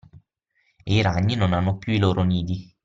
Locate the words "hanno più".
1.53-1.93